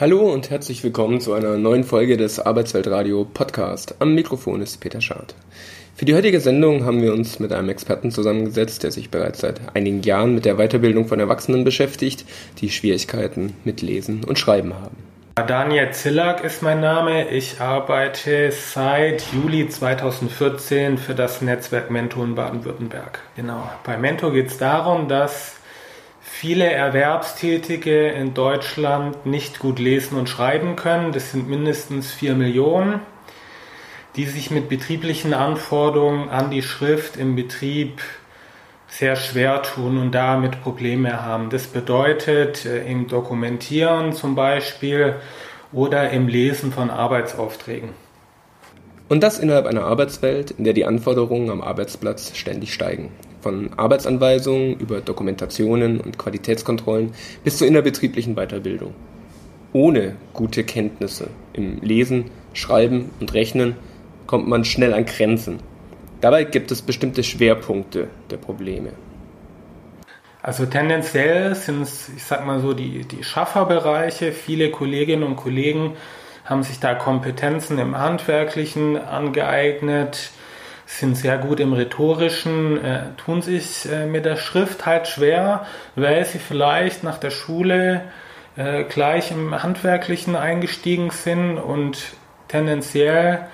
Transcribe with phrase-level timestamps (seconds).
[0.00, 3.96] Hallo und herzlich willkommen zu einer neuen Folge des Arbeitsweltradio Podcast.
[3.98, 5.34] Am Mikrofon ist Peter Schad.
[5.96, 9.60] Für die heutige Sendung haben wir uns mit einem Experten zusammengesetzt, der sich bereits seit
[9.74, 12.24] einigen Jahren mit der Weiterbildung von Erwachsenen beschäftigt,
[12.60, 14.96] die Schwierigkeiten mit Lesen und Schreiben haben.
[15.34, 17.30] Daniel Zillack ist mein Name.
[17.30, 23.18] Ich arbeite seit Juli 2014 für das Netzwerk Mentor in Baden-Württemberg.
[23.34, 23.68] Genau.
[23.82, 25.57] Bei Mentor geht es darum, dass
[26.28, 31.12] viele Erwerbstätige in Deutschland nicht gut lesen und schreiben können.
[31.12, 33.00] Das sind mindestens vier Millionen,
[34.14, 38.02] die sich mit betrieblichen Anforderungen an die Schrift im Betrieb
[38.88, 41.50] sehr schwer tun und damit Probleme haben.
[41.50, 45.16] Das bedeutet äh, im Dokumentieren zum Beispiel
[45.72, 47.90] oder im Lesen von Arbeitsaufträgen.
[49.08, 53.10] Und das innerhalb einer Arbeitswelt, in der die Anforderungen am Arbeitsplatz ständig steigen.
[53.40, 57.12] Von Arbeitsanweisungen über Dokumentationen und Qualitätskontrollen
[57.44, 58.94] bis zur innerbetrieblichen Weiterbildung.
[59.72, 63.76] Ohne gute Kenntnisse im Lesen, Schreiben und Rechnen
[64.26, 65.60] kommt man schnell an Grenzen.
[66.20, 68.90] Dabei gibt es bestimmte Schwerpunkte der Probleme.
[70.42, 74.32] Also tendenziell sind es, ich sag mal so, die, die Schafferbereiche.
[74.32, 75.96] Viele Kolleginnen und Kollegen
[76.44, 80.30] haben sich da Kompetenzen im Handwerklichen angeeignet,
[80.88, 86.24] sind sehr gut im Rhetorischen, äh, tun sich äh, mit der Schrift halt schwer, weil
[86.24, 88.04] sie vielleicht nach der Schule
[88.56, 92.14] äh, gleich im Handwerklichen eingestiegen sind und
[92.48, 93.46] tendenziell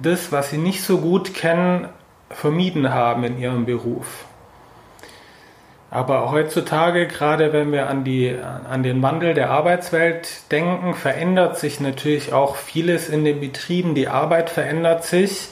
[0.00, 1.88] das, was sie nicht so gut kennen,
[2.30, 4.24] vermieden haben in ihrem Beruf.
[5.90, 8.34] Aber heutzutage, gerade wenn wir an, die,
[8.70, 13.96] an den Wandel der Arbeitswelt denken, verändert sich natürlich auch vieles in den Betrieben.
[13.96, 15.48] Die Arbeit verändert sich.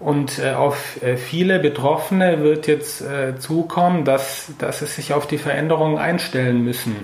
[0.00, 5.26] Und äh, auf äh, viele Betroffene wird jetzt äh, zukommen, dass, dass sie sich auf
[5.26, 6.96] die Veränderungen einstellen müssen.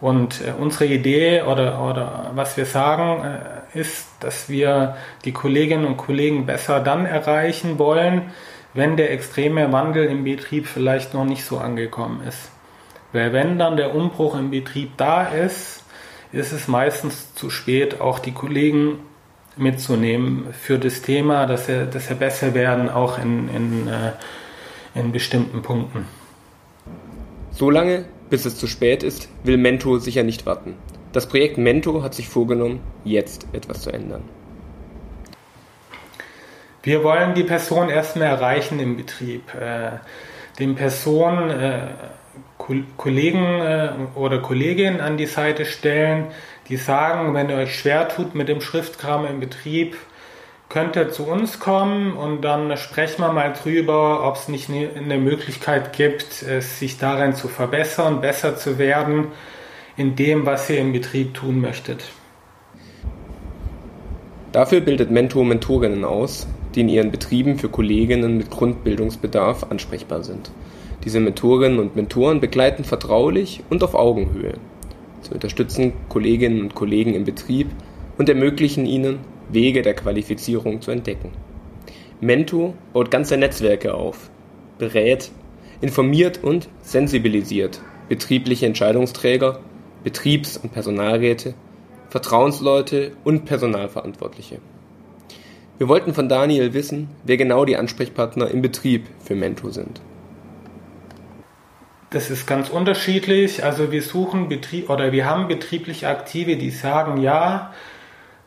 [0.00, 3.38] Und unsere Idee oder, oder was wir sagen,
[3.72, 8.32] ist, dass wir die Kolleginnen und Kollegen besser dann erreichen wollen,
[8.74, 12.50] wenn der extreme Wandel im Betrieb vielleicht noch nicht so angekommen ist.
[13.12, 15.84] Weil wenn dann der Umbruch im Betrieb da ist,
[16.32, 18.98] ist es meistens zu spät, auch die Kollegen
[19.56, 24.12] mitzunehmen für das Thema, dass sie, dass sie besser werden, auch in, in, äh,
[24.98, 26.06] in bestimmten Punkten.
[27.50, 30.74] Solange, bis es zu spät ist, will Mento sicher nicht warten.
[31.12, 34.22] Das Projekt Mento hat sich vorgenommen, jetzt etwas zu ändern.
[36.82, 39.54] Wir wollen die Person erstmal erreichen im Betrieb.
[39.54, 39.98] Äh,
[40.58, 41.88] den Personen äh,
[42.96, 43.60] Kollegen
[44.14, 46.26] oder Kolleginnen an die Seite stellen,
[46.68, 49.96] die sagen, wenn ihr euch schwer tut mit dem Schriftkram im Betrieb,
[50.68, 55.18] könnt ihr zu uns kommen und dann sprechen wir mal drüber, ob es nicht eine
[55.18, 59.26] Möglichkeit gibt, sich darin zu verbessern, besser zu werden
[59.98, 62.04] in dem, was ihr im Betrieb tun möchtet.
[64.52, 70.50] Dafür bildet Mentor Mentorinnen aus, die in ihren Betrieben für Kolleginnen mit Grundbildungsbedarf ansprechbar sind.
[71.04, 74.54] Diese Mentorinnen und Mentoren begleiten vertraulich und auf Augenhöhe.
[75.22, 77.68] Sie unterstützen Kolleginnen und Kollegen im Betrieb
[78.18, 81.30] und ermöglichen ihnen, Wege der Qualifizierung zu entdecken.
[82.20, 84.30] Mento baut ganze Netzwerke auf,
[84.78, 85.30] berät,
[85.80, 89.60] informiert und sensibilisiert betriebliche Entscheidungsträger,
[90.04, 91.54] Betriebs- und Personalräte,
[92.10, 94.58] Vertrauensleute und Personalverantwortliche.
[95.78, 100.02] Wir wollten von Daniel wissen, wer genau die Ansprechpartner im Betrieb für Mento sind.
[102.12, 103.64] Das ist ganz unterschiedlich.
[103.64, 107.72] Also wir suchen Betrieb oder wir haben betrieblich Aktive, die sagen, ja,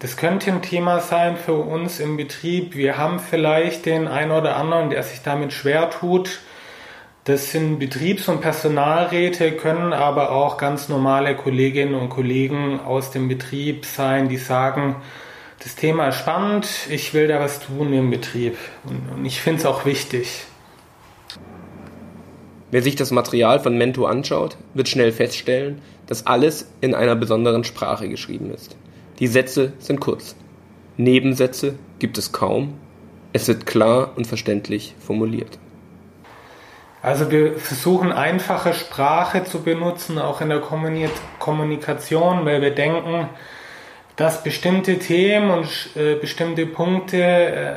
[0.00, 2.74] das könnte ein Thema sein für uns im Betrieb.
[2.74, 6.40] Wir haben vielleicht den einen oder anderen, der sich damit schwer tut.
[7.22, 13.28] Das sind Betriebs- und Personalräte, können aber auch ganz normale Kolleginnen und Kollegen aus dem
[13.28, 14.96] Betrieb sein, die sagen,
[15.60, 19.60] das Thema ist spannend, ich will da was tun im Betrieb und, und ich finde
[19.60, 20.46] es auch wichtig.
[22.72, 27.64] Wer sich das Material von Mento anschaut, wird schnell feststellen, dass alles in einer besonderen
[27.64, 28.76] Sprache geschrieben ist.
[29.18, 30.34] Die Sätze sind kurz.
[30.96, 32.72] Nebensätze gibt es kaum.
[33.34, 35.58] Es wird klar und verständlich formuliert.
[37.02, 43.28] Also wir versuchen einfache Sprache zu benutzen, auch in der Kommunikation, weil wir denken,
[44.22, 45.66] dass bestimmte Themen und
[45.96, 47.74] äh, bestimmte Punkte, äh,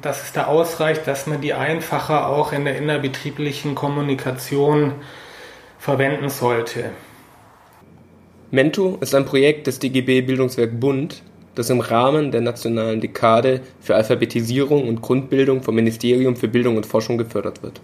[0.00, 4.92] dass es da ausreicht, dass man die einfacher auch in der innerbetrieblichen Kommunikation
[5.78, 6.84] verwenden sollte.
[8.50, 11.22] Mento ist ein Projekt des DGB Bildungswerk Bund,
[11.56, 16.86] das im Rahmen der nationalen Dekade für Alphabetisierung und Grundbildung vom Ministerium für Bildung und
[16.86, 17.82] Forschung gefördert wird.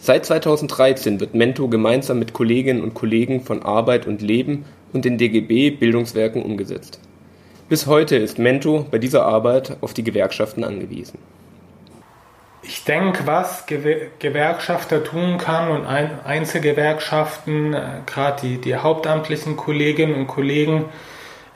[0.00, 4.64] Seit 2013 wird Mento gemeinsam mit Kolleginnen und Kollegen von Arbeit und Leben
[4.94, 7.00] und den DGB Bildungswerken umgesetzt.
[7.74, 11.18] Bis heute ist Mento bei dieser Arbeit auf die Gewerkschaften angewiesen.
[12.62, 20.28] Ich denke, was Gewerkschafter tun kann und Einzelgewerkschaften, äh, gerade die, die hauptamtlichen Kolleginnen und
[20.28, 20.84] Kollegen,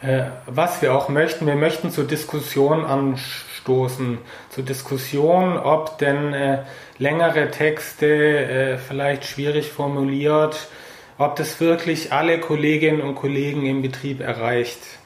[0.02, 4.18] äh, was wir auch möchten, wir möchten zur Diskussion anstoßen,
[4.50, 6.64] zur Diskussion, ob denn äh,
[6.98, 10.66] längere Texte vielleicht schwierig formuliert,
[11.16, 14.97] ob das wirklich alle Kolleginnen und Kollegen im Betrieb erreicht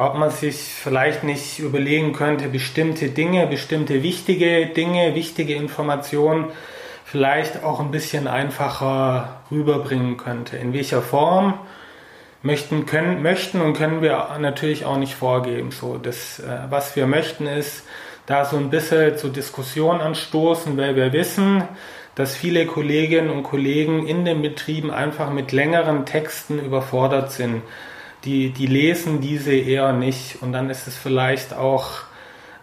[0.00, 6.46] ob man sich vielleicht nicht überlegen könnte, bestimmte Dinge, bestimmte wichtige Dinge, wichtige Informationen
[7.04, 10.56] vielleicht auch ein bisschen einfacher rüberbringen könnte.
[10.56, 11.58] In welcher Form
[12.40, 15.70] möchten, können, möchten und können wir natürlich auch nicht vorgeben.
[15.70, 17.84] So, das, äh, was wir möchten, ist
[18.24, 21.64] da so ein bisschen zur Diskussion anstoßen, weil wir wissen,
[22.14, 27.62] dass viele Kolleginnen und Kollegen in den Betrieben einfach mit längeren Texten überfordert sind
[28.24, 30.42] die, die lesen diese eher nicht.
[30.42, 31.90] Und dann ist es vielleicht auch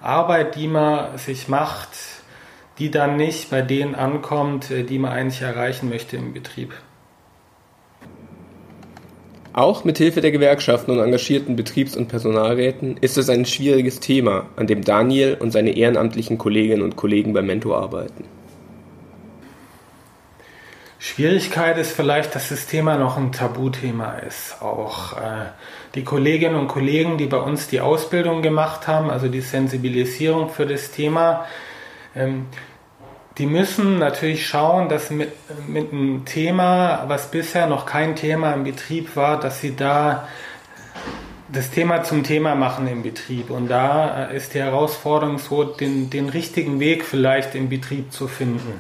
[0.01, 1.89] Arbeit, die man sich macht,
[2.80, 6.74] die dann nicht bei denen ankommt, äh, die man eigentlich erreichen möchte im Betrieb.
[9.54, 14.45] Auch mit Hilfe der Gewerkschaften und engagierten Betriebs- und Personalräten ist es ein schwieriges Thema,
[14.56, 18.37] an dem Daniel und seine ehrenamtlichen Kolleginnen und Kollegen bei Mentor arbeiten.
[20.99, 24.61] Schwierigkeit ist vielleicht, dass das Thema noch ein Tabuthema ist.
[24.61, 25.45] Auch äh,
[25.94, 30.65] die Kolleginnen und Kollegen, die bei uns die Ausbildung gemacht haben, also die Sensibilisierung für
[30.65, 31.45] das Thema,
[32.15, 32.47] ähm,
[33.38, 35.31] die müssen natürlich schauen, dass mit,
[35.67, 40.27] mit einem Thema, was bisher noch kein Thema im Betrieb war, dass sie da
[41.47, 43.51] das Thema zum Thema machen im Betrieb.
[43.51, 48.27] Und da äh, ist die Herausforderung so, den, den richtigen Weg vielleicht im Betrieb zu
[48.27, 48.79] finden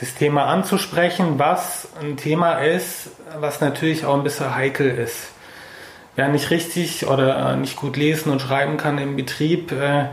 [0.00, 5.30] das Thema anzusprechen, was ein Thema ist, was natürlich auch ein bisschen heikel ist.
[6.16, 10.06] Wer nicht richtig oder nicht gut lesen und schreiben kann im Betrieb, äh,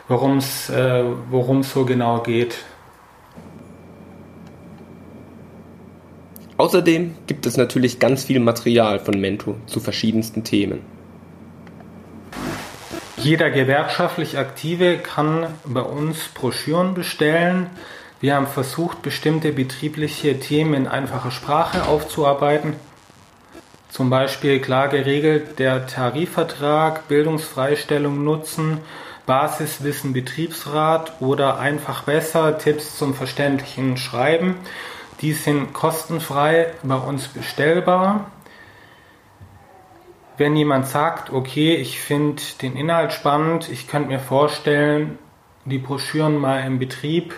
[0.09, 2.57] worum es so genau geht.
[6.59, 10.81] Außerdem gibt es natürlich ganz viel Material von Mento zu verschiedensten Themen.
[13.19, 17.69] Jeder gewerkschaftlich Aktive kann bei uns Broschüren bestellen.
[18.21, 22.75] Wir haben versucht, bestimmte betriebliche Themen in einfacher Sprache aufzuarbeiten.
[23.91, 28.79] Zum Beispiel klar geregelt der Tarifvertrag, Bildungsfreistellung nutzen,
[29.27, 34.57] Basiswissen Betriebsrat oder einfach besser Tipps zum verständlichen Schreiben.
[35.21, 38.31] Die sind kostenfrei bei uns bestellbar.
[40.37, 45.19] Wenn jemand sagt, okay, ich finde den Inhalt spannend, ich könnte mir vorstellen,
[45.65, 47.35] die Broschüren mal im Betrieb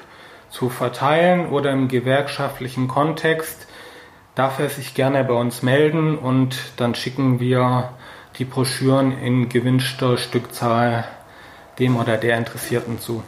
[0.51, 3.69] zu verteilen oder im gewerkschaftlichen Kontext,
[4.35, 7.91] darf er sich gerne bei uns melden und dann schicken wir
[8.39, 11.05] die Broschüren in gewünschter Stückzahl
[11.79, 13.23] dem oder der Interessierten zu.